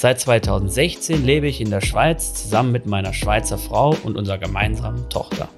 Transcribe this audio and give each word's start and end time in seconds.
Seit 0.00 0.20
2016 0.20 1.24
lebe 1.24 1.48
ich 1.48 1.60
in 1.60 1.70
der 1.70 1.80
Schweiz 1.80 2.32
zusammen 2.32 2.70
mit 2.70 2.86
meiner 2.86 3.12
Schweizer 3.12 3.58
Frau 3.58 3.96
und 4.04 4.16
unserer 4.16 4.38
gemeinsamen 4.38 5.08
Tochter. 5.08 5.48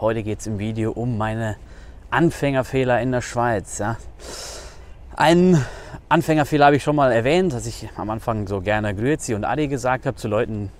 Heute 0.00 0.22
geht 0.22 0.40
es 0.40 0.46
im 0.46 0.58
Video 0.58 0.92
um 0.92 1.18
meine 1.18 1.56
Anfängerfehler 2.08 3.02
in 3.02 3.12
der 3.12 3.20
Schweiz. 3.20 3.80
Ja. 3.80 3.98
Einen 5.14 5.62
Anfängerfehler 6.08 6.64
habe 6.64 6.76
ich 6.76 6.82
schon 6.82 6.96
mal 6.96 7.12
erwähnt, 7.12 7.52
dass 7.52 7.66
ich 7.66 7.90
am 7.96 8.08
Anfang 8.08 8.46
so 8.46 8.62
gerne 8.62 8.94
Grüezi 8.94 9.34
und 9.34 9.44
Adi 9.44 9.68
gesagt 9.68 10.06
habe 10.06 10.16
zu 10.16 10.26
Leuten, 10.26 10.70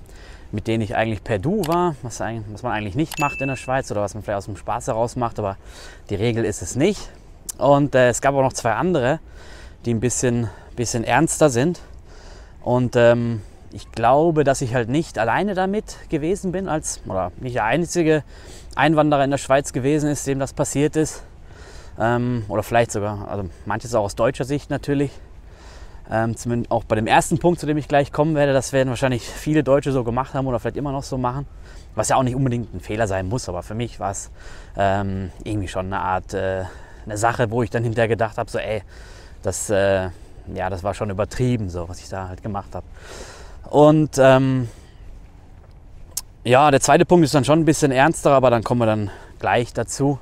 mit 0.53 0.69
denen 0.69 0.83
ich 0.83 0.97
eigentlich 0.97 1.23
per 1.23 1.39
Du 1.39 1.67
war, 1.67 1.97
was, 2.01 2.19
was, 2.21 2.63
man 2.63 2.73
eigentlich 2.73 2.95
nicht 2.95 3.21
macht 3.21 3.43
in 3.43 3.49
der 3.49 3.57
Schweiz 3.57 3.91
oder 3.91 4.01
was 4.01 4.15
man 4.15 4.23
vielleicht 4.23 4.39
aus 4.39 4.47
dem 4.47 4.57
Spaß 4.57 4.87
heraus 4.87 5.17
macht, 5.17 5.39
aber 5.39 5.59
die 6.09 6.15
Regel 6.15 6.47
ist 6.47 6.63
es 6.63 6.77
nicht. 6.77 7.11
Und 7.59 7.95
äh, 7.95 8.09
es 8.09 8.23
gab 8.23 8.35
auch 8.35 8.41
noch 8.41 8.55
zwei 8.55 8.73
andere, 8.73 9.21
die 9.85 9.95
ein 9.95 10.01
bisschen, 10.01 10.49
bisschen 10.77 11.05
ernster 11.05 11.51
sind. 11.51 11.81
Und 12.63 12.97
ähm, 12.97 13.43
ich 13.73 13.91
glaube, 13.93 14.45
dass 14.45 14.61
ich 14.61 14.75
halt 14.75 14.89
nicht 14.89 15.19
alleine 15.19 15.55
damit 15.55 15.97
gewesen 16.09 16.53
bin, 16.53 16.69
als, 16.69 17.01
oder 17.07 17.33
nicht 17.41 17.57
der 17.57 17.65
einzige 17.65 18.23
Einwanderer 18.75 19.25
in 19.25 19.31
der 19.31 19.39
Schweiz 19.39 19.73
gewesen 19.73 20.11
ist, 20.11 20.27
dem 20.27 20.39
das 20.39 20.53
passiert 20.53 20.97
ist. 20.97 21.23
Ähm, 21.99 22.45
oder 22.49 22.63
vielleicht 22.63 22.93
sogar, 22.93 23.29
also 23.29 23.49
manches 23.67 23.95
auch 23.95 24.05
aus 24.05 24.15
deutscher 24.15 24.45
Sicht 24.45 24.71
natürlich. 24.71 25.11
Ähm, 26.11 26.37
zumindest 26.37 26.71
auch 26.71 26.85
bei 26.85 26.97
dem 26.97 27.07
ersten 27.07 27.39
Punkt, 27.39 27.61
zu 27.61 27.67
dem 27.67 27.79
ich 27.79 27.89
gleich 27.89 28.13
kommen 28.13 28.35
werde, 28.35 28.53
das 28.53 28.73
werden 28.73 28.89
wahrscheinlich 28.89 29.23
viele 29.23 29.63
Deutsche 29.63 29.93
so 29.93 30.05
gemacht 30.05 30.35
haben 30.35 30.47
oder 30.47 30.59
vielleicht 30.59 30.77
immer 30.77 30.93
noch 30.93 31.05
so 31.05 31.17
machen. 31.17 31.47
Was 31.95 32.09
ja 32.09 32.17
auch 32.17 32.23
nicht 32.23 32.35
unbedingt 32.35 32.75
ein 32.75 32.81
Fehler 32.81 33.07
sein 33.07 33.29
muss, 33.29 33.49
aber 33.49 33.63
für 33.63 33.75
mich 33.75 34.01
war 34.01 34.11
es 34.11 34.31
ähm, 34.77 35.31
irgendwie 35.45 35.69
schon 35.69 35.87
eine 35.87 36.01
Art, 36.01 36.35
äh, 36.35 36.65
eine 37.05 37.17
Sache, 37.17 37.51
wo 37.51 37.63
ich 37.63 37.71
dann 37.71 37.85
hinterher 37.85 38.09
gedacht 38.09 38.37
habe, 38.39 38.51
so 38.51 38.59
ey, 38.59 38.83
das, 39.43 39.71
äh, 39.71 40.09
ja, 40.55 40.71
das 40.71 40.83
war 40.83 40.95
schon 40.95 41.11
übertrieben, 41.11 41.71
so 41.71 41.89
was 41.89 42.01
ich 42.01 42.09
da 42.09 42.29
halt 42.29 42.43
gemacht 42.43 42.75
habe. 42.75 42.87
Und 43.69 44.19
ähm, 44.19 44.69
ja, 46.45 46.71
der 46.71 46.81
zweite 46.81 47.05
Punkt 47.05 47.25
ist 47.25 47.35
dann 47.35 47.45
schon 47.45 47.61
ein 47.61 47.65
bisschen 47.65 47.93
ernster, 47.93 48.33
aber 48.33 48.51
dann 48.51 48.63
kommen 48.63 48.81
wir 48.81 48.87
dann 48.87 49.11
gleich 49.39 49.73
dazu. 49.73 50.19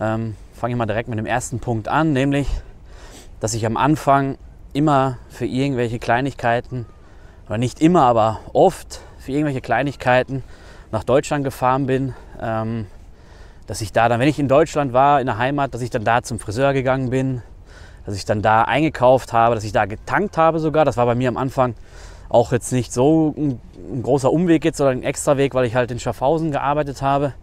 Ähm, 0.00 0.36
Fange 0.54 0.74
ich 0.74 0.78
mal 0.78 0.86
direkt 0.86 1.08
mit 1.08 1.18
dem 1.18 1.26
ersten 1.26 1.60
Punkt 1.60 1.86
an, 1.88 2.12
nämlich, 2.12 2.48
dass 3.40 3.54
ich 3.54 3.64
am 3.64 3.76
Anfang 3.76 4.36
immer 4.72 5.18
für 5.28 5.46
irgendwelche 5.46 5.98
Kleinigkeiten, 5.98 6.86
oder 7.46 7.58
nicht 7.58 7.80
immer, 7.80 8.02
aber 8.02 8.40
oft 8.52 9.00
für 9.18 9.32
irgendwelche 9.32 9.60
Kleinigkeiten 9.60 10.42
nach 10.90 11.04
Deutschland 11.04 11.44
gefahren 11.44 11.86
bin. 11.86 12.14
Ähm, 12.40 12.86
dass 13.68 13.82
ich 13.82 13.92
da 13.92 14.08
dann, 14.08 14.18
wenn 14.18 14.28
ich 14.28 14.38
in 14.38 14.48
Deutschland 14.48 14.94
war, 14.94 15.20
in 15.20 15.26
der 15.26 15.36
Heimat, 15.36 15.74
dass 15.74 15.82
ich 15.82 15.90
dann 15.90 16.02
da 16.02 16.22
zum 16.22 16.38
Friseur 16.38 16.72
gegangen 16.72 17.10
bin, 17.10 17.42
dass 18.06 18.14
ich 18.16 18.24
dann 18.24 18.42
da 18.42 18.62
eingekauft 18.62 19.32
habe, 19.32 19.54
dass 19.54 19.64
ich 19.64 19.72
da 19.72 19.86
getankt 19.86 20.36
habe 20.36 20.58
sogar. 20.58 20.84
Das 20.84 20.96
war 20.96 21.06
bei 21.06 21.14
mir 21.14 21.28
am 21.28 21.36
Anfang 21.36 21.74
auch 22.28 22.52
jetzt 22.52 22.72
nicht 22.72 22.92
so 22.92 23.34
ein, 23.36 23.60
ein 23.76 24.02
großer 24.02 24.32
Umweg 24.32 24.64
jetzt 24.64 24.80
oder 24.80 24.90
ein 24.90 25.02
Extraweg, 25.02 25.54
weil 25.54 25.64
ich 25.64 25.74
halt 25.74 25.90
in 25.90 25.98
Schaffhausen 25.98 26.50
gearbeitet 26.50 27.02
habe. 27.02 27.34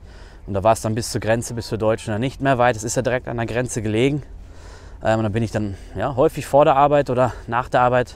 Und 0.47 0.53
da 0.53 0.63
war 0.63 0.73
es 0.73 0.81
dann 0.81 0.93
bis 0.93 1.11
zur 1.11 1.21
Grenze, 1.21 1.53
bis 1.55 1.67
zur 1.67 1.77
Deutschen 1.77 2.19
nicht 2.19 2.41
mehr 2.41 2.57
weit. 2.57 2.75
Es 2.75 2.83
ist 2.83 2.95
ja 2.95 3.01
direkt 3.01 3.27
an 3.27 3.37
der 3.37 3.45
Grenze 3.47 3.81
gelegen. 3.81 4.21
Ähm, 5.03 5.19
und 5.19 5.23
dann 5.23 5.31
bin 5.31 5.43
ich 5.43 5.51
dann 5.51 5.75
ja, 5.95 6.15
häufig 6.15 6.45
vor 6.45 6.65
der 6.65 6.75
Arbeit 6.75 7.09
oder 7.09 7.33
nach 7.47 7.69
der 7.69 7.81
Arbeit 7.81 8.15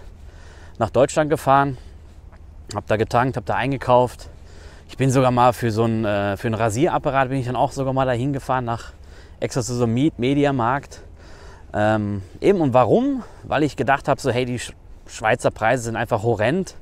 nach 0.77 0.89
Deutschland 0.89 1.29
gefahren, 1.29 1.77
habe 2.73 2.85
da 2.87 2.97
getankt, 2.97 3.35
habe 3.35 3.45
da 3.45 3.55
eingekauft. 3.55 4.29
Ich 4.87 4.97
bin 4.97 5.11
sogar 5.11 5.31
mal 5.31 5.53
für 5.53 5.71
so 5.71 5.83
einen, 5.83 6.05
äh, 6.05 6.37
für 6.37 6.47
einen 6.47 6.55
Rasierapparat 6.55 7.29
bin 7.29 7.37
ich 7.37 7.45
dann 7.45 7.55
auch 7.55 7.71
sogar 7.71 7.93
mal 7.93 8.05
dahin 8.05 8.33
gefahren 8.33 8.65
nach 8.65 8.93
extra 9.39 9.61
zu 9.61 9.75
so 9.75 9.83
einem 9.83 10.11
Mediamarkt. 10.17 11.01
Ähm, 11.73 12.21
eben 12.41 12.61
und 12.61 12.73
warum? 12.73 13.23
Weil 13.43 13.63
ich 13.63 13.75
gedacht 13.75 14.07
habe, 14.07 14.19
so 14.19 14.31
hey, 14.31 14.45
die 14.45 14.59
Schweizer 15.07 15.51
Preise 15.51 15.83
sind 15.83 15.95
einfach 15.95 16.23
horrend 16.23 16.75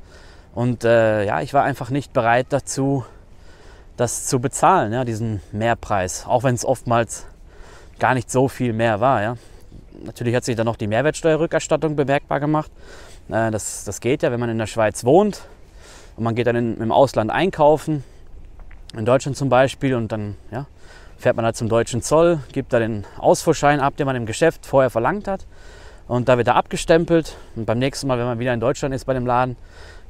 und 0.54 0.84
äh, 0.84 1.26
ja, 1.26 1.42
ich 1.42 1.54
war 1.54 1.64
einfach 1.64 1.90
nicht 1.90 2.14
bereit 2.14 2.48
dazu, 2.50 3.06
das 3.98 4.26
zu 4.28 4.40
bezahlen, 4.40 4.94
ja, 4.94 5.04
diesen 5.04 5.42
Mehrpreis, 5.52 6.26
auch 6.28 6.44
wenn 6.44 6.56
es 6.56 6.64
oftmals 6.64 7.26
gar 8.00 8.14
nicht 8.14 8.32
so 8.32 8.48
viel 8.48 8.74
mehr 8.74 9.00
war. 9.00 9.22
Ja. 9.22 9.38
Natürlich 10.06 10.36
hat 10.36 10.46
sich 10.46 10.56
dann 10.56 10.66
noch 10.66 10.76
die 10.76 10.88
Mehrwertsteuerrückerstattung 10.88 11.96
bemerkbar 11.96 12.40
gemacht. 12.40 12.72
Äh, 13.30 13.52
das, 13.52 13.84
das 13.84 14.00
geht 14.00 14.24
ja, 14.24 14.32
wenn 14.32 14.40
man 14.40 14.50
in 14.50 14.58
der 14.58 14.68
Schweiz 14.68 15.04
wohnt 15.04 15.42
und 16.16 16.24
man 16.24 16.36
geht 16.36 16.48
dann 16.48 16.56
in, 16.56 16.78
im 16.78 16.92
Ausland 16.92 17.32
einkaufen, 17.32 18.04
in 18.96 19.06
Deutschland 19.06 19.36
zum 19.36 19.50
Beispiel, 19.50 19.96
und 19.96 20.12
dann 20.12 20.36
ja, 20.52 20.66
fährt 21.18 21.36
man 21.36 21.46
halt 21.46 21.56
zum 21.56 21.70
deutschen 21.70 22.02
Zoll, 22.02 22.40
gibt 22.52 22.74
da 22.74 22.80
den 22.80 23.06
Ausfuhrschein 23.18 23.80
ab, 23.80 23.98
den 23.98 24.06
man 24.06 24.16
im 24.16 24.26
Geschäft 24.26 24.66
vorher 24.66 24.90
verlangt 24.90 25.28
hat. 25.28 25.46
Und 26.08 26.30
da 26.30 26.38
wird 26.38 26.48
er 26.48 26.56
abgestempelt. 26.56 27.36
Und 27.56 27.66
beim 27.66 27.80
nächsten 27.80 28.08
Mal, 28.08 28.18
wenn 28.18 28.26
man 28.26 28.40
wieder 28.40 28.54
in 28.54 28.60
Deutschland 28.60 28.96
ist 28.96 29.06
bei 29.06 29.14
dem 29.14 29.26
Laden, 29.26 29.58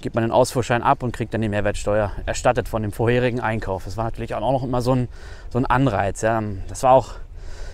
gibt 0.01 0.16
man 0.16 0.23
den 0.23 0.31
Ausfuhrschein 0.31 0.84
ab 0.84 1.01
und 1.01 1.12
kriegt 1.12 1.34
dann 1.34 1.41
die 1.41 1.50
Mehrwertsteuer 1.50 2.12
erstattet 2.25 2.67
von 2.67 2.84
dem 2.84 2.91
vorherigen 2.91 3.40
Einkauf. 3.40 3.85
Das 3.85 3.97
war 3.97 4.03
natürlich 4.03 4.35
auch 4.35 4.41
noch 4.41 4.63
immer 4.63 4.81
so 4.81 4.94
ein, 4.94 5.07
so 5.50 5.57
ein 5.57 5.66
Anreiz. 5.66 6.22
Ja. 6.22 6.41
Das 6.67 6.84
war 6.84 6.91
auch 6.91 7.16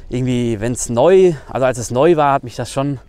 irgendwie, 0.10 0.60
wenn 0.62 0.72
es 0.72 0.90
neu, 0.90 1.34
also 1.50 1.66
als 1.66 1.78
es 1.78 1.92
neu 1.92 2.16
war, 2.16 2.34
hat 2.34 2.44
mich 2.44 2.56
das 2.56 2.72
schon 2.72 3.00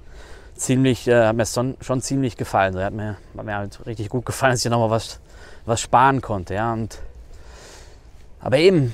ziemlich, 0.57 1.07
äh, 1.07 1.27
hat 1.27 1.37
mir 1.37 1.47
schon, 1.47 1.77
schon 1.81 2.01
ziemlich 2.01 2.37
gefallen. 2.37 2.73
So, 2.73 2.83
hat 2.83 2.93
mir, 2.93 3.17
hat 3.37 3.45
mir 3.45 3.57
halt 3.57 3.87
richtig 3.87 4.09
gut 4.09 4.27
gefallen, 4.27 4.53
dass 4.53 4.65
ich 4.65 4.71
nochmal 4.71 4.91
was, 4.91 5.21
was 5.65 5.81
sparen 5.81 6.21
konnte. 6.21 6.55
Ja. 6.55 6.73
Und, 6.73 6.99
aber 8.41 8.59
eben, 8.59 8.93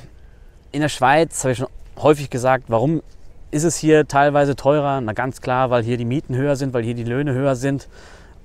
in 0.73 0.81
der 0.81 0.89
Schweiz 0.89 1.43
habe 1.45 1.53
ich 1.53 1.59
schon 1.59 1.69
häufig 1.99 2.31
gesagt, 2.31 2.65
warum 2.69 3.03
ist 3.51 3.65
es 3.65 3.77
hier 3.77 4.07
teilweise 4.07 4.57
teurer? 4.57 5.01
Na 5.01 5.13
ganz 5.13 5.41
klar, 5.41 5.71
weil 5.71 5.83
hier 5.83 5.97
die 5.97 6.05
Mieten 6.05 6.37
höher 6.37 6.57
sind, 6.57 6.73
weil 6.73 6.83
hier 6.83 6.95
die 6.95 7.05
Löhne 7.05 7.33
höher 7.33 7.57
sind. 7.57 7.89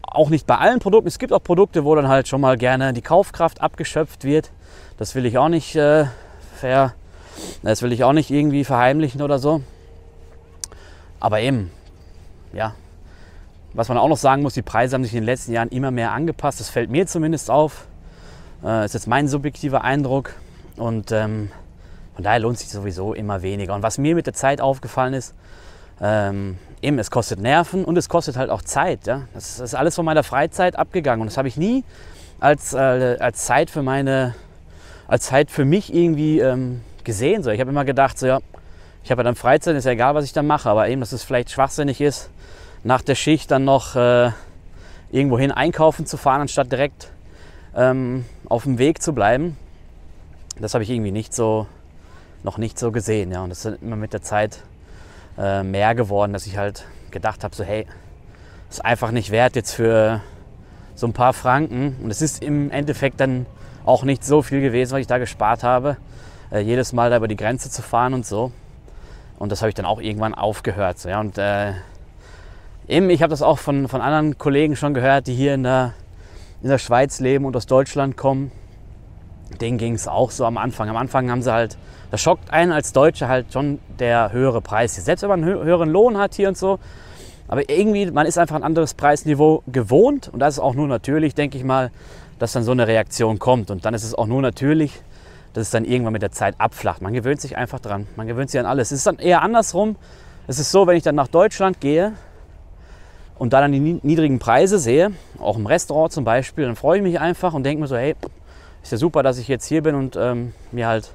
Auch 0.01 0.29
nicht 0.29 0.47
bei 0.47 0.57
allen 0.57 0.79
Produkten. 0.79 1.07
Es 1.07 1.19
gibt 1.19 1.33
auch 1.33 1.43
Produkte, 1.43 1.83
wo 1.83 1.95
dann 1.95 2.07
halt 2.07 2.27
schon 2.27 2.41
mal 2.41 2.57
gerne 2.57 2.93
die 2.93 3.01
Kaufkraft 3.01 3.61
abgeschöpft 3.61 4.23
wird. 4.23 4.51
Das 4.97 5.13
will 5.15 5.25
ich 5.25 5.37
auch 5.37 5.49
nicht 5.49 5.75
äh, 5.75 6.05
ver, 6.55 6.93
das 7.63 7.81
will 7.81 7.91
ich 7.91 8.03
auch 8.03 8.13
nicht 8.13 8.31
irgendwie 8.31 8.63
verheimlichen 8.63 9.21
oder 9.21 9.39
so. 9.39 9.61
Aber 11.19 11.39
eben, 11.39 11.71
ja, 12.53 12.73
was 13.73 13.89
man 13.89 13.97
auch 13.97 14.07
noch 14.07 14.17
sagen 14.17 14.41
muss, 14.41 14.53
die 14.53 14.61
Preise 14.61 14.95
haben 14.95 15.03
sich 15.03 15.13
in 15.13 15.21
den 15.21 15.25
letzten 15.25 15.51
Jahren 15.51 15.69
immer 15.69 15.91
mehr 15.91 16.11
angepasst. 16.13 16.59
Das 16.59 16.69
fällt 16.69 16.89
mir 16.89 17.07
zumindest 17.07 17.51
auf. 17.51 17.87
Äh, 18.63 18.85
ist 18.85 18.93
jetzt 18.93 19.07
mein 19.07 19.27
subjektiver 19.27 19.83
Eindruck. 19.83 20.33
Und 20.77 21.11
ähm, 21.11 21.51
von 22.15 22.23
daher 22.23 22.39
lohnt 22.39 22.57
sich 22.57 22.69
sowieso 22.69 23.13
immer 23.13 23.41
weniger. 23.41 23.75
Und 23.75 23.83
was 23.83 23.97
mir 23.97 24.15
mit 24.15 24.25
der 24.25 24.33
Zeit 24.33 24.61
aufgefallen 24.61 25.13
ist, 25.13 25.35
ähm, 26.01 26.57
eben, 26.81 26.97
es 26.99 27.11
kostet 27.11 27.39
Nerven 27.39 27.85
und 27.85 27.97
es 27.97 28.09
kostet 28.09 28.37
halt 28.37 28.49
auch 28.49 28.61
Zeit. 28.61 29.05
Ja? 29.05 29.23
Das 29.33 29.59
ist 29.59 29.75
alles 29.75 29.95
von 29.95 30.05
meiner 30.05 30.23
Freizeit 30.23 30.77
abgegangen 30.77 31.21
und 31.21 31.27
das 31.27 31.37
habe 31.37 31.47
ich 31.47 31.57
nie 31.57 31.83
als, 32.39 32.73
äh, 32.73 33.17
als 33.19 33.45
Zeit 33.45 33.69
für 33.69 33.81
meine, 33.81 34.35
als 35.07 35.25
Zeit 35.25 35.51
für 35.51 35.65
mich 35.65 35.93
irgendwie 35.93 36.39
ähm, 36.39 36.81
gesehen. 37.03 37.43
So, 37.43 37.51
ich 37.51 37.59
habe 37.59 37.69
immer 37.69 37.85
gedacht, 37.85 38.17
so, 38.17 38.27
ja, 38.27 38.39
ich 39.03 39.11
habe 39.11 39.19
ja 39.19 39.23
dann 39.23 39.35
Freizeit, 39.35 39.75
ist 39.75 39.85
ja 39.85 39.91
egal, 39.91 40.15
was 40.15 40.25
ich 40.25 40.33
dann 40.33 40.47
mache, 40.47 40.69
aber 40.69 40.87
eben, 40.89 40.99
dass 40.99 41.11
es 41.11 41.23
vielleicht 41.23 41.51
schwachsinnig 41.51 42.01
ist, 42.01 42.29
nach 42.83 43.01
der 43.01 43.15
Schicht 43.15 43.51
dann 43.51 43.63
noch 43.63 43.95
äh, 43.95 44.31
irgendwohin 45.11 45.51
einkaufen 45.51 46.05
zu 46.05 46.17
fahren, 46.17 46.41
anstatt 46.41 46.71
direkt 46.71 47.09
ähm, 47.75 48.25
auf 48.47 48.63
dem 48.63 48.77
Weg 48.77 49.01
zu 49.01 49.13
bleiben. 49.13 49.57
Das 50.59 50.73
habe 50.73 50.83
ich 50.83 50.89
irgendwie 50.89 51.11
nicht 51.11 51.33
so, 51.33 51.67
noch 52.45 52.57
nicht 52.57 52.79
so 52.79 52.91
gesehen. 52.91 53.31
Ja. 53.31 53.43
Und 53.43 53.49
das 53.49 53.65
ist 53.65 53.81
immer 53.81 53.97
mit 53.97 54.13
der 54.13 54.21
Zeit 54.21 54.63
äh, 55.37 55.63
mehr 55.63 55.95
geworden, 55.95 56.31
dass 56.31 56.45
ich 56.45 56.57
halt 56.57 56.85
gedacht 57.11 57.43
habe, 57.43 57.53
so 57.53 57.63
hey, 57.63 57.85
ist 58.69 58.85
einfach 58.85 59.11
nicht 59.11 59.31
wert 59.31 59.55
jetzt 59.55 59.73
für 59.73 60.21
so 60.93 61.07
ein 61.07 61.13
paar 61.13 61.33
Franken. 61.33 61.97
Und 62.01 62.11
es 62.11 62.21
ist 62.21 62.41
im 62.41 62.71
Endeffekt 62.71 63.19
dann 63.19 63.45
auch 63.85 64.03
nicht 64.03 64.23
so 64.23 64.41
viel 64.41 64.61
gewesen, 64.61 64.93
was 64.93 65.01
ich 65.01 65.07
da 65.07 65.17
gespart 65.17 65.63
habe, 65.63 65.97
äh, 66.51 66.59
jedes 66.59 66.93
Mal 66.93 67.09
da 67.09 67.17
über 67.17 67.27
die 67.27 67.35
Grenze 67.35 67.69
zu 67.69 67.81
fahren 67.81 68.13
und 68.13 68.25
so. 68.25 68.51
Und 69.37 69.51
das 69.51 69.61
habe 69.61 69.69
ich 69.69 69.75
dann 69.75 69.85
auch 69.85 69.99
irgendwann 69.99 70.33
aufgehört. 70.33 70.99
So, 70.99 71.09
ja. 71.09 71.19
Und 71.19 71.37
äh, 71.37 71.73
eben, 72.87 73.09
ich 73.09 73.21
habe 73.21 73.31
das 73.31 73.41
auch 73.41 73.59
von, 73.59 73.87
von 73.87 74.01
anderen 74.01 74.37
Kollegen 74.37 74.75
schon 74.75 74.93
gehört, 74.93 75.27
die 75.27 75.33
hier 75.33 75.55
in 75.55 75.63
der, 75.63 75.93
in 76.61 76.69
der 76.69 76.77
Schweiz 76.77 77.19
leben 77.19 77.45
und 77.45 77.55
aus 77.55 77.65
Deutschland 77.65 78.15
kommen. 78.15 78.51
Denen 79.61 79.77
ging 79.77 79.93
es 79.93 80.07
auch 80.07 80.31
so 80.31 80.45
am 80.45 80.57
Anfang. 80.57 80.89
Am 80.89 80.97
Anfang 80.97 81.29
haben 81.29 81.41
sie 81.41 81.53
halt 81.53 81.77
das 82.11 82.21
schockt 82.21 82.51
einen 82.51 82.71
als 82.71 82.93
Deutsche 82.93 83.27
halt 83.27 83.51
schon 83.51 83.79
der 83.99 84.31
höhere 84.31 84.61
Preis. 84.61 84.95
Selbst 84.95 85.23
wenn 85.23 85.29
man 85.29 85.43
einen 85.43 85.53
höheren 85.53 85.89
Lohn 85.89 86.17
hat 86.17 86.35
hier 86.35 86.47
und 86.47 86.57
so, 86.57 86.79
Aber 87.47 87.69
irgendwie, 87.69 88.09
man 88.09 88.25
ist 88.25 88.37
einfach 88.37 88.55
ein 88.55 88.63
anderes 88.63 88.93
Preisniveau 88.93 89.63
gewohnt 89.67 90.29
und 90.29 90.39
das 90.39 90.55
ist 90.55 90.59
auch 90.59 90.73
nur 90.73 90.87
natürlich, 90.87 91.35
denke 91.35 91.57
ich 91.57 91.63
mal, 91.63 91.91
dass 92.39 92.53
dann 92.53 92.63
so 92.63 92.71
eine 92.71 92.87
Reaktion 92.87 93.37
kommt. 93.37 93.69
Und 93.69 93.85
dann 93.85 93.93
ist 93.93 94.03
es 94.03 94.15
auch 94.15 94.25
nur 94.25 94.41
natürlich, 94.41 94.91
dass 95.53 95.63
es 95.63 95.69
dann 95.69 95.85
irgendwann 95.85 96.13
mit 96.13 96.21
der 96.21 96.31
Zeit 96.31 96.55
abflacht. 96.57 97.01
Man 97.01 97.13
gewöhnt 97.13 97.39
sich 97.39 97.55
einfach 97.55 97.79
dran. 97.79 98.07
Man 98.15 98.27
gewöhnt 98.27 98.49
sich 98.49 98.59
an 98.59 98.65
alles. 98.65 98.91
Es 98.91 98.99
ist 98.99 99.07
dann 99.07 99.19
eher 99.19 99.41
andersrum. 99.41 99.95
Es 100.47 100.59
ist 100.59 100.71
so, 100.71 100.87
wenn 100.87 100.97
ich 100.97 101.03
dann 101.03 101.15
nach 101.15 101.27
Deutschland 101.27 101.79
gehe 101.79 102.13
und 103.37 103.53
da 103.53 103.61
dann 103.61 103.71
die 103.71 103.79
niedrigen 103.79 104.39
Preise 104.39 104.79
sehe, 104.79 105.11
auch 105.39 105.57
im 105.57 105.65
Restaurant 105.65 106.11
zum 106.11 106.23
Beispiel, 106.23 106.65
dann 106.65 106.75
freue 106.75 106.97
ich 106.97 107.03
mich 107.03 107.19
einfach 107.19 107.53
und 107.53 107.63
denke 107.63 107.81
mir 107.81 107.87
so, 107.87 107.95
hey, 107.95 108.15
ist 108.85 108.91
ja 108.91 108.97
super, 108.99 109.23
dass 109.23 109.39
ich 109.39 109.47
jetzt 109.47 109.65
hier 109.65 109.81
bin 109.81 109.95
und 109.95 110.15
ähm, 110.15 110.53
mir 110.71 110.87
halt, 110.87 111.11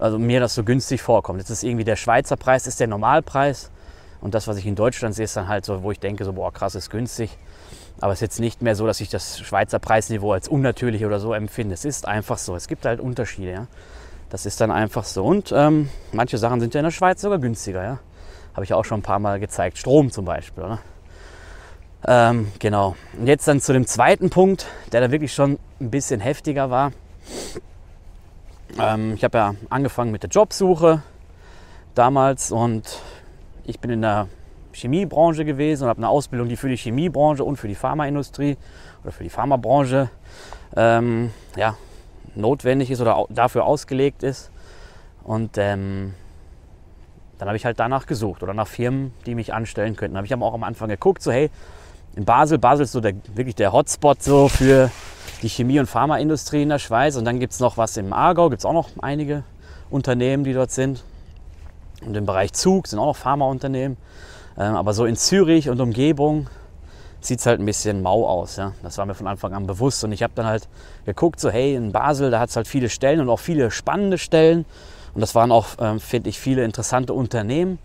also 0.00 0.18
mir 0.18 0.40
das 0.40 0.54
so 0.54 0.64
günstig 0.64 1.00
vorkommt. 1.02 1.38
Jetzt 1.38 1.50
ist 1.50 1.62
irgendwie 1.62 1.84
der 1.84 1.94
Schweizer 1.94 2.36
Preis, 2.36 2.66
ist 2.66 2.80
der 2.80 2.88
Normalpreis 2.88 3.70
und 4.20 4.34
das, 4.34 4.48
was 4.48 4.56
ich 4.56 4.66
in 4.66 4.74
Deutschland 4.74 5.14
sehe, 5.14 5.24
ist 5.24 5.36
dann 5.36 5.46
halt 5.46 5.64
so, 5.64 5.84
wo 5.84 5.92
ich 5.92 6.00
denke, 6.00 6.24
so, 6.24 6.32
boah, 6.32 6.52
krass, 6.52 6.74
ist 6.74 6.90
günstig. 6.90 7.30
Aber 8.00 8.12
es 8.12 8.18
ist 8.18 8.22
jetzt 8.22 8.40
nicht 8.40 8.60
mehr 8.60 8.74
so, 8.74 8.88
dass 8.88 9.00
ich 9.00 9.08
das 9.08 9.38
Schweizer 9.38 9.78
Preisniveau 9.78 10.32
als 10.32 10.48
unnatürlich 10.48 11.06
oder 11.06 11.20
so 11.20 11.32
empfinde. 11.32 11.74
Es 11.74 11.84
ist 11.84 12.08
einfach 12.08 12.38
so. 12.38 12.56
Es 12.56 12.66
gibt 12.66 12.84
halt 12.84 12.98
Unterschiede. 13.00 13.52
Ja? 13.52 13.66
Das 14.28 14.44
ist 14.44 14.60
dann 14.60 14.72
einfach 14.72 15.04
so. 15.04 15.24
Und 15.24 15.52
ähm, 15.56 15.88
manche 16.12 16.38
Sachen 16.38 16.60
sind 16.60 16.74
ja 16.74 16.80
in 16.80 16.84
der 16.84 16.90
Schweiz 16.90 17.20
sogar 17.20 17.38
günstiger. 17.38 17.82
Ja? 17.84 18.00
Habe 18.52 18.64
ich 18.64 18.74
auch 18.74 18.84
schon 18.84 18.98
ein 18.98 19.02
paar 19.02 19.20
Mal 19.20 19.38
gezeigt. 19.38 19.78
Strom 19.78 20.10
zum 20.10 20.24
Beispiel. 20.24 20.64
Oder? 20.64 20.80
Ähm, 22.06 22.52
genau. 22.58 22.96
Und 23.18 23.26
jetzt 23.26 23.48
dann 23.48 23.60
zu 23.60 23.72
dem 23.72 23.86
zweiten 23.86 24.30
Punkt, 24.30 24.66
der 24.92 25.00
da 25.00 25.10
wirklich 25.10 25.32
schon 25.32 25.58
ein 25.80 25.90
bisschen 25.90 26.20
heftiger 26.20 26.70
war. 26.70 26.92
Ähm, 28.78 29.14
ich 29.14 29.24
habe 29.24 29.38
ja 29.38 29.54
angefangen 29.70 30.12
mit 30.12 30.22
der 30.22 30.30
Jobsuche 30.30 31.02
damals 31.94 32.52
und 32.52 33.00
ich 33.64 33.80
bin 33.80 33.90
in 33.90 34.02
der 34.02 34.28
Chemiebranche 34.72 35.44
gewesen 35.44 35.84
und 35.84 35.88
habe 35.88 35.98
eine 35.98 36.08
Ausbildung, 36.08 36.48
die 36.48 36.56
für 36.56 36.68
die 36.68 36.76
Chemiebranche 36.76 37.42
und 37.42 37.56
für 37.56 37.68
die 37.68 37.74
Pharmaindustrie 37.74 38.56
oder 39.02 39.12
für 39.12 39.24
die 39.24 39.30
Pharmabranche 39.30 40.10
ähm, 40.76 41.30
ja, 41.56 41.76
notwendig 42.34 42.90
ist 42.90 43.00
oder 43.00 43.24
dafür 43.30 43.64
ausgelegt 43.64 44.22
ist. 44.22 44.50
Und 45.24 45.56
ähm, 45.56 46.14
dann 47.38 47.48
habe 47.48 47.56
ich 47.56 47.64
halt 47.64 47.80
danach 47.80 48.06
gesucht 48.06 48.42
oder 48.42 48.54
nach 48.54 48.68
Firmen, 48.68 49.12
die 49.24 49.34
mich 49.34 49.52
anstellen 49.52 49.96
könnten. 49.96 50.16
habe 50.16 50.26
ich 50.26 50.32
aber 50.32 50.46
auch 50.46 50.54
am 50.54 50.62
Anfang 50.62 50.88
geguckt, 50.88 51.22
so 51.22 51.32
hey, 51.32 51.50
in 52.16 52.24
Basel, 52.24 52.58
Basel 52.58 52.84
ist 52.84 52.92
so 52.92 53.00
der, 53.00 53.14
wirklich 53.34 53.54
der 53.54 53.72
Hotspot 53.72 54.22
so 54.22 54.48
für 54.48 54.90
die 55.42 55.50
Chemie- 55.50 55.78
und 55.78 55.86
Pharmaindustrie 55.86 56.62
in 56.62 56.70
der 56.70 56.78
Schweiz. 56.78 57.14
Und 57.16 57.26
dann 57.26 57.38
gibt 57.38 57.52
es 57.52 57.60
noch 57.60 57.76
was 57.76 57.98
im 57.98 58.12
Aargau, 58.14 58.48
gibt 58.48 58.60
es 58.60 58.64
auch 58.64 58.72
noch 58.72 58.88
einige 59.00 59.44
Unternehmen, 59.90 60.42
die 60.42 60.54
dort 60.54 60.70
sind. 60.70 61.04
Und 62.04 62.16
im 62.16 62.24
Bereich 62.24 62.54
Zug 62.54 62.86
sind 62.86 62.98
auch 62.98 63.06
noch 63.06 63.16
Pharmaunternehmen. 63.16 63.98
Ähm, 64.58 64.74
aber 64.76 64.94
so 64.94 65.04
in 65.04 65.16
Zürich 65.16 65.68
und 65.68 65.78
Umgebung 65.78 66.48
sieht 67.20 67.40
es 67.40 67.46
halt 67.46 67.60
ein 67.60 67.66
bisschen 67.66 68.00
mau 68.00 68.26
aus. 68.26 68.56
Ja? 68.56 68.72
Das 68.82 68.96
war 68.96 69.04
mir 69.04 69.14
von 69.14 69.26
Anfang 69.26 69.52
an 69.52 69.66
bewusst. 69.66 70.02
Und 70.02 70.12
ich 70.12 70.22
habe 70.22 70.32
dann 70.34 70.46
halt 70.46 70.68
geguckt, 71.04 71.38
so 71.38 71.50
hey, 71.50 71.74
in 71.74 71.92
Basel, 71.92 72.30
da 72.30 72.40
hat 72.40 72.48
es 72.48 72.56
halt 72.56 72.66
viele 72.66 72.88
Stellen 72.88 73.20
und 73.20 73.28
auch 73.28 73.40
viele 73.40 73.70
spannende 73.70 74.16
Stellen. 74.16 74.64
Und 75.14 75.20
das 75.20 75.34
waren 75.34 75.52
auch, 75.52 75.66
ähm, 75.80 76.00
finde 76.00 76.30
ich, 76.30 76.40
viele 76.40 76.64
interessante 76.64 77.12
Unternehmen. 77.12 77.78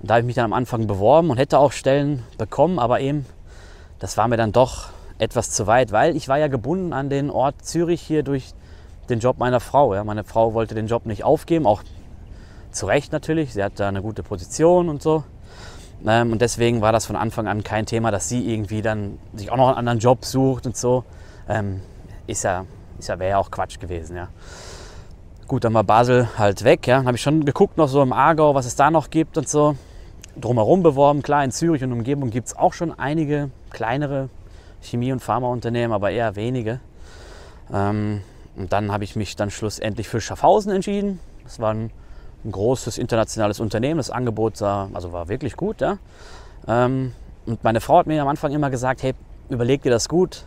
Und 0.00 0.10
da 0.10 0.14
habe 0.14 0.20
ich 0.20 0.26
mich 0.26 0.36
dann 0.36 0.46
am 0.46 0.52
Anfang 0.52 0.86
beworben 0.86 1.30
und 1.30 1.38
hätte 1.38 1.58
auch 1.58 1.72
Stellen 1.72 2.24
bekommen, 2.36 2.78
aber 2.78 3.00
eben, 3.00 3.24
das 4.00 4.16
war 4.16 4.26
mir 4.26 4.36
dann 4.36 4.50
doch 4.50 4.88
etwas 5.18 5.50
zu 5.50 5.66
weit, 5.66 5.92
weil 5.92 6.16
ich 6.16 6.26
war 6.28 6.38
ja 6.38 6.48
gebunden 6.48 6.92
an 6.92 7.10
den 7.10 7.30
Ort 7.30 7.64
Zürich 7.64 8.00
hier 8.00 8.22
durch 8.22 8.52
den 9.10 9.20
Job 9.20 9.38
meiner 9.38 9.60
Frau. 9.60 9.94
Ja. 9.94 10.02
Meine 10.02 10.24
Frau 10.24 10.54
wollte 10.54 10.74
den 10.74 10.86
Job 10.86 11.06
nicht 11.06 11.22
aufgeben, 11.22 11.66
auch 11.66 11.82
zu 12.70 12.86
Recht 12.86 13.12
natürlich. 13.12 13.52
Sie 13.52 13.62
hat 13.62 13.78
da 13.78 13.88
eine 13.88 14.02
gute 14.02 14.22
Position 14.22 14.88
und 14.88 15.02
so. 15.02 15.24
Ähm, 16.06 16.32
und 16.32 16.40
deswegen 16.40 16.80
war 16.80 16.92
das 16.92 17.04
von 17.04 17.16
Anfang 17.16 17.46
an 17.46 17.62
kein 17.62 17.84
Thema, 17.84 18.10
dass 18.10 18.28
sie 18.28 18.50
irgendwie 18.50 18.80
dann 18.80 19.18
sich 19.34 19.50
auch 19.50 19.56
noch 19.56 19.68
einen 19.68 19.76
anderen 19.76 19.98
Job 19.98 20.24
sucht 20.24 20.66
und 20.66 20.76
so. 20.76 21.04
Ähm, 21.48 21.82
ist 22.26 22.44
ja, 22.44 22.64
ist 22.98 23.08
ja 23.08 23.18
wäre 23.18 23.30
ja 23.30 23.38
auch 23.38 23.50
Quatsch 23.50 23.78
gewesen, 23.78 24.16
ja. 24.16 24.28
Gut, 25.46 25.64
dann 25.64 25.74
war 25.74 25.84
Basel 25.84 26.28
halt 26.38 26.64
weg, 26.64 26.86
ja. 26.86 26.98
Dann 26.98 27.06
habe 27.06 27.16
ich 27.16 27.22
schon 27.22 27.44
geguckt 27.44 27.76
noch 27.76 27.88
so 27.88 28.00
im 28.02 28.14
Aargau, 28.14 28.54
was 28.54 28.64
es 28.64 28.76
da 28.76 28.90
noch 28.90 29.10
gibt 29.10 29.36
und 29.36 29.48
so. 29.48 29.76
Drumherum 30.40 30.82
beworben, 30.82 31.22
klar, 31.22 31.44
in 31.44 31.50
Zürich 31.50 31.82
und 31.82 31.92
Umgebung 31.92 32.30
gibt 32.30 32.46
es 32.46 32.56
auch 32.56 32.72
schon 32.72 32.98
einige 32.98 33.50
kleinere 33.70 34.28
Chemie- 34.82 35.12
und 35.12 35.20
Pharmaunternehmen, 35.20 35.92
aber 35.92 36.10
eher 36.10 36.36
wenige. 36.36 36.80
Ähm, 37.72 38.22
und 38.56 38.72
dann 38.72 38.92
habe 38.92 39.04
ich 39.04 39.16
mich 39.16 39.36
dann 39.36 39.50
schlussendlich 39.50 40.08
für 40.08 40.20
Schaffhausen 40.20 40.72
entschieden. 40.72 41.20
Das 41.44 41.60
war 41.60 41.72
ein 41.72 41.90
ein 42.44 42.52
großes 42.52 42.98
internationales 42.98 43.60
Unternehmen. 43.60 43.98
Das 43.98 44.10
Angebot 44.10 44.56
sah, 44.56 44.88
also 44.94 45.12
war 45.12 45.28
wirklich 45.28 45.56
gut. 45.56 45.80
Ja? 45.80 45.98
Ähm, 46.66 47.12
und 47.46 47.64
meine 47.64 47.80
Frau 47.80 47.98
hat 47.98 48.06
mir 48.06 48.20
am 48.22 48.28
Anfang 48.28 48.52
immer 48.52 48.70
gesagt, 48.70 49.02
hey, 49.02 49.14
überleg 49.48 49.82
dir 49.82 49.90
das 49.90 50.08
gut. 50.08 50.44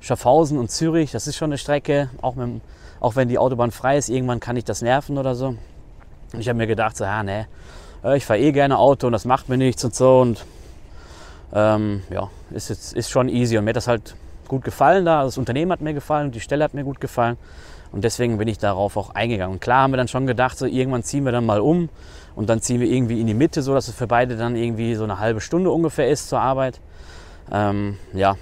Schaffhausen 0.00 0.58
und 0.58 0.70
Zürich, 0.70 1.12
das 1.12 1.26
ist 1.26 1.36
schon 1.36 1.50
eine 1.50 1.58
Strecke, 1.58 2.10
auch, 2.22 2.34
mit, 2.34 2.60
auch 2.98 3.14
wenn 3.14 3.28
die 3.28 3.38
Autobahn 3.38 3.70
frei 3.70 3.96
ist, 3.96 4.08
irgendwann 4.08 4.40
kann 4.40 4.56
ich 4.56 4.64
das 4.64 4.82
nerven 4.82 5.16
oder 5.16 5.36
so. 5.36 5.54
Und 6.32 6.40
ich 6.40 6.48
habe 6.48 6.56
mir 6.56 6.66
gedacht, 6.66 6.96
so, 6.96 7.04
ja, 7.04 7.22
nee, 7.22 7.46
äh, 8.02 8.16
ich 8.16 8.26
fahre 8.26 8.40
eh 8.40 8.50
gerne 8.50 8.78
Auto 8.78 9.06
und 9.06 9.12
das 9.12 9.24
macht 9.24 9.48
mir 9.48 9.58
nichts 9.58 9.84
und 9.84 9.94
so. 9.94 10.20
Und 10.20 10.44
ähm, 11.54 12.02
ja, 12.10 12.30
ist, 12.50 12.70
ist, 12.70 12.94
ist 12.94 13.10
schon 13.10 13.28
easy. 13.28 13.58
Und 13.58 13.64
mir 13.64 13.70
hat 13.70 13.76
das 13.76 13.88
halt 13.88 14.14
gut 14.48 14.64
gefallen 14.64 15.04
da. 15.04 15.24
Das 15.24 15.38
Unternehmen 15.38 15.72
hat 15.72 15.80
mir 15.80 15.94
gefallen 15.94 16.26
und 16.26 16.34
die 16.34 16.40
Stelle 16.40 16.64
hat 16.64 16.74
mir 16.74 16.84
gut 16.84 17.00
gefallen. 17.00 17.36
Und 17.92 18.04
deswegen 18.04 18.38
bin 18.38 18.48
ich 18.48 18.58
darauf 18.58 18.96
auch 18.96 19.14
eingegangen. 19.14 19.54
Und 19.54 19.60
klar 19.60 19.82
haben 19.82 19.92
wir 19.92 19.98
dann 19.98 20.08
schon 20.08 20.26
gedacht, 20.26 20.56
so 20.56 20.66
irgendwann 20.66 21.02
ziehen 21.02 21.24
wir 21.24 21.32
dann 21.32 21.44
mal 21.44 21.60
um 21.60 21.90
und 22.34 22.48
dann 22.48 22.62
ziehen 22.62 22.80
wir 22.80 22.88
irgendwie 22.88 23.20
in 23.20 23.26
die 23.26 23.34
Mitte, 23.34 23.62
so 23.62 23.74
dass 23.74 23.88
es 23.88 23.94
für 23.94 24.06
beide 24.06 24.36
dann 24.36 24.56
irgendwie 24.56 24.94
so 24.94 25.04
eine 25.04 25.18
halbe 25.18 25.40
Stunde 25.40 25.70
ungefähr 25.70 26.08
ist 26.08 26.28
zur 26.28 26.40
Arbeit. 26.40 26.80
Ähm, 27.50 27.98
ja, 28.14 28.36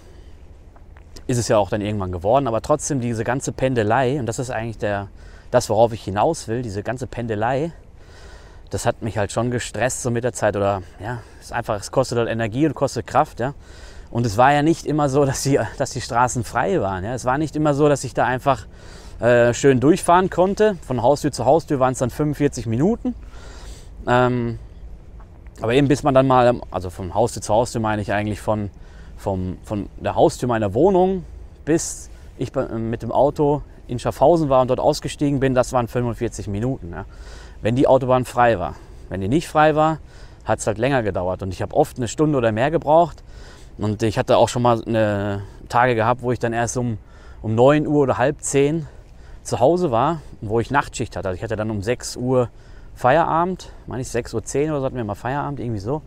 ist 1.26 1.38
es 1.38 1.48
ja 1.48 1.58
auch 1.58 1.68
dann 1.68 1.80
irgendwann 1.80 2.12
geworden. 2.12 2.46
Aber 2.46 2.62
trotzdem 2.62 3.00
diese 3.00 3.24
ganze 3.24 3.50
Pendelei, 3.52 4.20
und 4.20 4.26
das 4.26 4.38
ist 4.38 4.50
eigentlich 4.50 4.78
der, 4.78 5.08
das, 5.50 5.68
worauf 5.68 5.92
ich 5.92 6.02
hinaus 6.02 6.46
will, 6.46 6.62
diese 6.62 6.84
ganze 6.84 7.08
Pendelei, 7.08 7.72
das 8.70 8.86
hat 8.86 9.02
mich 9.02 9.18
halt 9.18 9.32
schon 9.32 9.50
gestresst 9.50 10.02
so 10.02 10.10
mit 10.10 10.24
der 10.24 10.32
Zeit. 10.32 10.56
Oder 10.56 10.82
ja, 11.02 11.18
es 11.40 11.52
einfach, 11.52 11.80
es 11.80 11.90
kostet 11.90 12.18
halt 12.18 12.28
Energie 12.28 12.66
und 12.66 12.74
kostet 12.74 13.06
Kraft, 13.06 13.40
ja. 13.40 13.54
Und 14.10 14.26
es 14.26 14.36
war 14.36 14.52
ja 14.52 14.62
nicht 14.62 14.86
immer 14.86 15.08
so, 15.08 15.24
dass 15.26 15.42
die, 15.42 15.58
dass 15.78 15.90
die 15.90 16.00
Straßen 16.00 16.44
frei 16.44 16.80
waren. 16.80 17.04
Ja. 17.04 17.14
Es 17.14 17.24
war 17.24 17.38
nicht 17.38 17.56
immer 17.56 17.74
so, 17.74 17.88
dass 17.88 18.04
ich 18.04 18.14
da 18.14 18.24
einfach 18.24 18.66
äh, 19.20 19.52
schön 19.54 19.80
durchfahren 19.80 20.30
konnte. 20.30 20.76
Von 20.86 21.02
Haustür 21.02 21.32
zu 21.32 21.44
Haustür 21.44 21.80
waren 21.80 21.92
es 21.92 21.98
dann 21.98 22.10
45 22.10 22.66
Minuten. 22.66 23.14
Ähm, 24.06 24.58
aber 25.60 25.74
eben 25.74 25.88
bis 25.88 26.02
man 26.02 26.14
dann 26.14 26.26
mal, 26.26 26.60
also 26.70 26.88
von 26.88 27.12
Haustür 27.14 27.42
zu 27.42 27.52
Haustür 27.52 27.82
meine 27.82 28.00
ich 28.00 28.12
eigentlich 28.12 28.40
von, 28.40 28.70
vom, 29.18 29.58
von 29.62 29.90
der 29.98 30.14
Haustür 30.14 30.48
meiner 30.48 30.72
Wohnung 30.72 31.24
bis 31.64 32.10
ich 32.36 32.52
mit 32.54 33.02
dem 33.02 33.12
Auto 33.12 33.62
in 33.86 33.98
Schaffhausen 33.98 34.48
war 34.48 34.62
und 34.62 34.68
dort 34.68 34.80
ausgestiegen 34.80 35.40
bin, 35.40 35.54
das 35.54 35.72
waren 35.72 35.88
45 35.88 36.48
Minuten. 36.48 36.90
Ja. 36.92 37.04
Wenn 37.62 37.76
die 37.76 37.86
Autobahn 37.86 38.24
frei 38.24 38.58
war. 38.58 38.74
Wenn 39.08 39.20
die 39.20 39.28
nicht 39.28 39.48
frei 39.48 39.74
war, 39.74 39.98
hat 40.44 40.60
es 40.60 40.66
halt 40.66 40.78
länger 40.78 41.02
gedauert. 41.02 41.42
Und 41.42 41.52
ich 41.52 41.62
habe 41.62 41.76
oft 41.76 41.96
eine 41.96 42.08
Stunde 42.08 42.38
oder 42.38 42.52
mehr 42.52 42.70
gebraucht. 42.70 43.22
Und 43.78 44.02
ich 44.02 44.18
hatte 44.18 44.36
auch 44.36 44.48
schon 44.48 44.62
mal 44.62 44.82
eine 44.84 45.42
Tage 45.68 45.94
gehabt, 45.94 46.22
wo 46.22 46.32
ich 46.32 46.38
dann 46.38 46.52
erst 46.52 46.76
um, 46.76 46.98
um 47.42 47.54
9 47.54 47.86
Uhr 47.86 48.02
oder 48.02 48.18
halb 48.18 48.40
10 48.40 48.86
zu 49.42 49.60
Hause 49.60 49.90
war, 49.90 50.20
wo 50.40 50.60
ich 50.60 50.70
Nachtschicht 50.70 51.16
hatte. 51.16 51.28
Also 51.28 51.36
ich 51.36 51.42
hatte 51.42 51.56
dann 51.56 51.70
um 51.70 51.82
6 51.82 52.16
Uhr 52.16 52.50
Feierabend, 52.94 53.72
meine 53.86 54.02
ich 54.02 54.08
6.10 54.08 54.64
Uhr 54.64 54.70
oder 54.72 54.80
so 54.80 54.86
hatten 54.86 54.96
wir 54.96 55.04
mal 55.04 55.14
Feierabend, 55.14 55.60
irgendwie 55.60 55.80
so. 55.80 56.02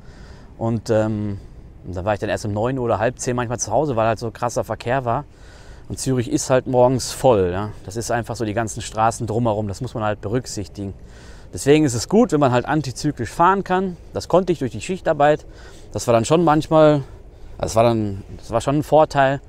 Und 0.58 0.90
ähm, 0.92 1.40
da 1.86 2.06
war 2.06 2.14
ich 2.14 2.20
dann 2.20 2.30
erst 2.30 2.46
um 2.46 2.54
9 2.54 2.78
Uhr 2.78 2.86
oder 2.86 3.00
halb 3.00 3.18
10 3.18 3.36
manchmal 3.36 3.60
zu 3.60 3.72
Hause, 3.72 3.96
weil 3.96 4.08
halt 4.08 4.20
so 4.20 4.30
krasser 4.30 4.64
Verkehr 4.64 5.04
war. 5.04 5.26
Und 5.90 6.00
Zürich 6.00 6.32
ist 6.32 6.50
halt 6.50 6.68
morgens 6.68 7.12
voll. 7.12 7.50
Ja? 7.52 7.72
Das 7.86 7.96
ist 7.96 8.12
einfach 8.12 8.36
so 8.36 8.46
die 8.46 8.54
ganzen 8.54 8.82
Straßen 8.82 9.28
drumherum, 9.28 9.68
das 9.68 9.82
muss 9.82 9.94
man 9.94 10.04
halt 10.04 10.22
berücksichtigen. 10.22 10.94
Deswegen 11.54 11.86
ist 11.86 11.94
es 11.94 12.10
gut, 12.10 12.32
wenn 12.32 12.40
man 12.40 12.52
halt 12.52 12.66
antizyklisch 12.66 13.30
fahren 13.30 13.64
kann. 13.64 13.96
Das 14.12 14.28
konnte 14.28 14.52
ich 14.52 14.60
durch 14.60 14.72
die 14.72 14.82
Schichtarbeit. 14.82 15.46
Das 15.92 16.08
war 16.08 16.14
dann 16.14 16.26
schon 16.26 16.44
manchmal, 16.44 17.04
das 17.60 17.76
war 17.76 17.84
dann, 17.84 18.24
das 18.38 18.50
war 18.50 18.60
schon 18.60 18.78
ein 18.78 18.84
Vorteil. 18.84 19.40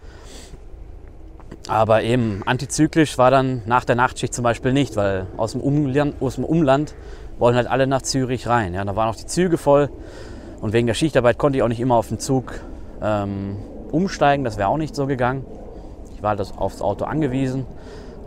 Aber 1.67 2.03
eben 2.03 2.43
antizyklisch 2.45 3.17
war 3.17 3.31
dann 3.31 3.63
nach 3.65 3.87
der 3.87 3.97
Nachtschicht 3.97 4.35
zum 4.35 4.43
Beispiel 4.43 4.75
nicht, 4.75 4.97
weil 4.97 5.27
aus 5.39 5.53
dem 5.53 5.63
Umland, 5.63 6.17
aus 6.21 6.35
dem 6.35 6.45
Umland 6.45 6.95
wollen 7.39 7.57
halt 7.57 7.69
alle 7.69 7.87
nach 7.87 8.03
Zürich 8.03 8.47
rein. 8.47 8.75
Ja, 8.75 8.85
da 8.85 8.95
waren 8.97 9.09
auch 9.09 9.17
die 9.17 9.25
Züge 9.25 9.57
voll 9.57 9.89
und 10.61 10.75
wegen 10.75 10.87
der 10.87 10.95
Schichtarbeit 10.95 11.39
konnte 11.39 11.57
ich 11.57 11.63
auch 11.63 11.69
nicht 11.69 11.81
immer 11.81 11.97
auf 11.97 12.09
den 12.09 12.19
Zug 12.19 12.61
ähm, 13.03 13.57
umsteigen. 13.91 14.45
Das 14.45 14.59
wäre 14.59 14.69
auch 14.69 14.77
nicht 14.77 14.95
so 14.95 15.07
gegangen. 15.07 15.47
Ich 16.15 16.23
war 16.23 16.37
halt 16.37 16.53
aufs 16.57 16.83
Auto 16.83 17.07
angewiesen 17.07 17.65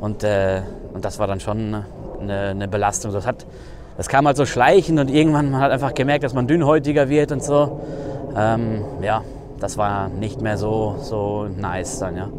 und, 0.01 0.23
äh, 0.23 0.63
und 0.93 1.05
das 1.05 1.19
war 1.19 1.27
dann 1.27 1.39
schon 1.39 1.85
eine, 2.19 2.49
eine 2.49 2.67
Belastung. 2.67 3.11
Das, 3.11 3.25
hat, 3.25 3.45
das 3.97 4.07
kam 4.07 4.27
halt 4.27 4.37
so 4.37 4.45
schleichend 4.45 4.99
und 4.99 5.09
irgendwann 5.09 5.51
man 5.51 5.61
hat 5.61 5.71
einfach 5.71 5.93
gemerkt, 5.93 6.23
dass 6.23 6.33
man 6.33 6.47
dünnhäutiger 6.47 7.09
wird 7.09 7.31
und 7.31 7.43
so. 7.43 7.81
Ähm, 8.35 8.83
ja, 9.01 9.23
das 9.59 9.77
war 9.77 10.09
nicht 10.09 10.41
mehr 10.41 10.57
so, 10.57 10.97
so 11.01 11.47
nice 11.47 11.99
dann. 11.99 12.17
Ja. 12.17 12.29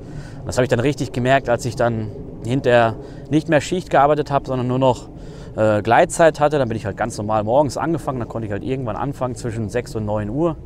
Das 0.46 0.56
habe 0.56 0.64
ich 0.64 0.70
dann 0.70 0.80
richtig 0.80 1.12
gemerkt, 1.12 1.48
als 1.48 1.64
ich 1.64 1.76
dann 1.76 2.08
hinterher 2.44 2.94
nicht 3.30 3.48
mehr 3.48 3.60
Schicht 3.60 3.90
gearbeitet 3.90 4.30
habe, 4.30 4.46
sondern 4.46 4.68
nur 4.68 4.78
noch 4.78 5.08
äh, 5.56 5.82
Gleitzeit 5.82 6.40
hatte. 6.40 6.58
Dann 6.58 6.68
bin 6.68 6.76
ich 6.76 6.86
halt 6.86 6.96
ganz 6.96 7.18
normal 7.18 7.44
morgens 7.44 7.76
angefangen. 7.76 8.18
Dann 8.20 8.28
konnte 8.28 8.46
ich 8.46 8.52
halt 8.52 8.62
irgendwann 8.62 8.96
anfangen 8.96 9.34
zwischen 9.34 9.68
6 9.68 9.96
und 9.96 10.06
9 10.06 10.30
Uhr. 10.30 10.56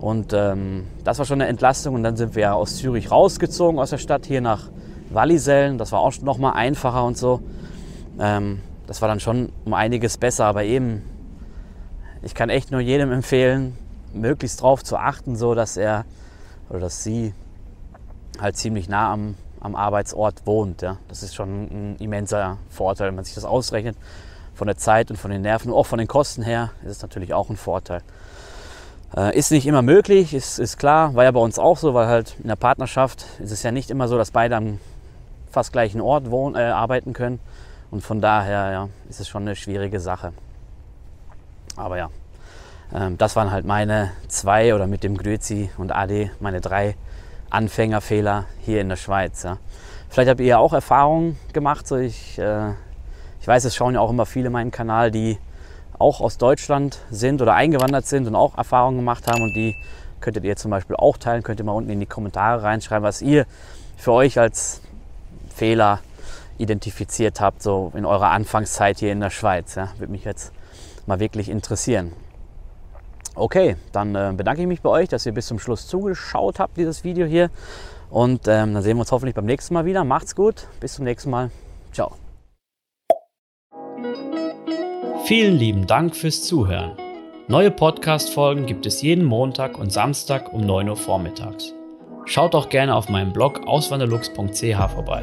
Und 0.00 0.32
ähm, 0.34 0.84
das 1.04 1.18
war 1.18 1.24
schon 1.24 1.40
eine 1.40 1.48
Entlastung. 1.48 1.94
Und 1.94 2.02
dann 2.02 2.16
sind 2.16 2.34
wir 2.34 2.54
aus 2.54 2.76
Zürich 2.76 3.10
rausgezogen 3.10 3.78
aus 3.78 3.90
der 3.90 3.98
Stadt 3.98 4.26
hier 4.26 4.40
nach 4.40 4.64
Wallisellen. 5.10 5.78
Das 5.78 5.92
war 5.92 6.00
auch 6.00 6.12
noch 6.22 6.38
mal 6.38 6.52
einfacher 6.52 7.04
und 7.04 7.16
so. 7.16 7.40
Ähm, 8.18 8.60
das 8.86 9.02
war 9.02 9.08
dann 9.08 9.20
schon 9.20 9.52
um 9.64 9.74
einiges 9.74 10.18
besser. 10.18 10.46
Aber 10.46 10.64
eben, 10.64 11.02
ich 12.22 12.34
kann 12.34 12.50
echt 12.50 12.70
nur 12.70 12.80
jedem 12.80 13.12
empfehlen, 13.12 13.76
möglichst 14.12 14.60
darauf 14.60 14.82
zu 14.82 14.96
achten, 14.96 15.36
so 15.36 15.54
dass 15.54 15.76
er 15.76 16.04
oder 16.68 16.80
dass 16.80 17.04
sie 17.04 17.32
halt 18.40 18.56
ziemlich 18.56 18.88
nah 18.88 19.12
am, 19.12 19.34
am 19.60 19.76
Arbeitsort 19.76 20.46
wohnt. 20.46 20.82
Ja. 20.82 20.98
Das 21.08 21.22
ist 21.22 21.34
schon 21.34 21.64
ein 21.64 21.96
immenser 21.98 22.58
Vorteil, 22.68 23.08
wenn 23.08 23.14
man 23.14 23.24
sich 23.24 23.34
das 23.34 23.44
ausrechnet. 23.44 23.96
Von 24.54 24.66
der 24.66 24.76
Zeit 24.76 25.10
und 25.10 25.16
von 25.16 25.30
den 25.30 25.42
Nerven 25.42 25.72
auch 25.72 25.84
von 25.84 25.98
den 25.98 26.08
Kosten 26.08 26.42
her 26.42 26.70
ist 26.82 26.92
es 26.92 27.02
natürlich 27.02 27.34
auch 27.34 27.50
ein 27.50 27.56
Vorteil. 27.56 28.00
Äh, 29.14 29.38
ist 29.38 29.50
nicht 29.50 29.66
immer 29.66 29.82
möglich, 29.82 30.34
ist, 30.34 30.58
ist 30.58 30.78
klar, 30.78 31.14
war 31.14 31.24
ja 31.24 31.30
bei 31.30 31.40
uns 31.40 31.58
auch 31.58 31.76
so, 31.76 31.94
weil 31.94 32.06
halt 32.06 32.36
in 32.40 32.48
der 32.48 32.56
Partnerschaft 32.56 33.26
ist 33.38 33.52
es 33.52 33.62
ja 33.62 33.70
nicht 33.70 33.90
immer 33.90 34.08
so, 34.08 34.16
dass 34.16 34.30
beide 34.30 34.56
am 34.56 34.78
fast 35.50 35.72
gleichen 35.72 36.00
Ort 36.00 36.30
wohnen, 36.30 36.56
äh, 36.56 36.60
arbeiten 36.60 37.12
können. 37.12 37.38
Und 37.90 38.02
von 38.02 38.20
daher 38.20 38.72
ja, 38.72 38.88
ist 39.08 39.20
es 39.20 39.28
schon 39.28 39.42
eine 39.42 39.56
schwierige 39.56 40.00
Sache. 40.00 40.32
Aber 41.76 41.98
ja, 41.98 42.10
ähm, 42.94 43.18
das 43.18 43.36
waren 43.36 43.50
halt 43.50 43.64
meine 43.64 44.12
zwei 44.28 44.74
oder 44.74 44.86
mit 44.86 45.04
dem 45.04 45.16
Grüezi 45.16 45.70
und 45.76 45.92
Ade 45.92 46.30
meine 46.40 46.60
drei 46.60 46.96
Anfängerfehler 47.50 48.46
hier 48.60 48.80
in 48.80 48.88
der 48.88 48.96
Schweiz. 48.96 49.42
Ja. 49.42 49.58
Vielleicht 50.08 50.30
habt 50.30 50.40
ihr 50.40 50.46
ja 50.46 50.58
auch 50.58 50.72
Erfahrungen 50.72 51.38
gemacht. 51.52 51.86
So 51.86 51.96
ich, 51.96 52.38
äh, 52.38 52.70
ich 53.40 53.46
weiß, 53.46 53.64
es 53.64 53.74
schauen 53.74 53.94
ja 53.94 54.00
auch 54.00 54.10
immer 54.10 54.26
viele 54.26 54.50
meinen 54.50 54.70
Kanal, 54.70 55.10
die 55.10 55.38
auch 55.98 56.20
aus 56.20 56.38
Deutschland 56.38 56.98
sind 57.10 57.40
oder 57.40 57.54
eingewandert 57.54 58.06
sind 58.06 58.26
und 58.26 58.34
auch 58.34 58.56
Erfahrungen 58.58 58.98
gemacht 58.98 59.26
haben. 59.30 59.42
Und 59.42 59.54
die 59.54 59.76
könntet 60.20 60.44
ihr 60.44 60.56
zum 60.56 60.70
Beispiel 60.70 60.96
auch 60.96 61.16
teilen. 61.16 61.42
Könnt 61.42 61.60
ihr 61.60 61.64
mal 61.64 61.72
unten 61.72 61.90
in 61.90 62.00
die 62.00 62.06
Kommentare 62.06 62.62
reinschreiben, 62.62 63.04
was 63.04 63.22
ihr 63.22 63.46
für 63.96 64.12
euch 64.12 64.38
als 64.38 64.80
Fehler 65.54 66.00
identifiziert 66.58 67.40
habt, 67.40 67.62
so 67.62 67.92
in 67.94 68.04
eurer 68.04 68.30
Anfangszeit 68.30 68.98
hier 68.98 69.12
in 69.12 69.20
der 69.20 69.30
Schweiz. 69.30 69.74
Ja. 69.74 69.90
Würde 69.98 70.12
mich 70.12 70.24
jetzt 70.24 70.52
mal 71.06 71.20
wirklich 71.20 71.48
interessieren. 71.48 72.12
Okay, 73.34 73.76
dann 73.92 74.14
äh, 74.14 74.32
bedanke 74.34 74.62
ich 74.62 74.66
mich 74.66 74.80
bei 74.80 74.88
euch, 74.88 75.08
dass 75.08 75.26
ihr 75.26 75.32
bis 75.32 75.46
zum 75.46 75.58
Schluss 75.58 75.86
zugeschaut 75.86 76.58
habt, 76.58 76.76
dieses 76.76 77.04
Video 77.04 77.26
hier. 77.26 77.50
Und 78.08 78.48
ähm, 78.48 78.72
dann 78.74 78.82
sehen 78.82 78.96
wir 78.96 79.00
uns 79.00 79.12
hoffentlich 79.12 79.34
beim 79.34 79.44
nächsten 79.44 79.74
Mal 79.74 79.84
wieder. 79.84 80.04
Macht's 80.04 80.34
gut, 80.34 80.66
bis 80.80 80.94
zum 80.94 81.04
nächsten 81.04 81.30
Mal. 81.30 81.50
Ciao. 81.92 82.12
Vielen 85.24 85.56
lieben 85.56 85.86
Dank 85.86 86.14
fürs 86.14 86.44
Zuhören. 86.44 86.92
Neue 87.48 87.70
Podcast-Folgen 87.70 88.66
gibt 88.66 88.86
es 88.86 89.02
jeden 89.02 89.24
Montag 89.24 89.78
und 89.78 89.92
Samstag 89.92 90.52
um 90.52 90.62
9 90.62 90.88
Uhr 90.88 90.96
vormittags. 90.96 91.74
Schaut 92.24 92.54
auch 92.54 92.68
gerne 92.68 92.94
auf 92.94 93.08
meinem 93.08 93.32
Blog 93.32 93.66
auswanderlux.ch 93.66 94.90
vorbei. 94.92 95.22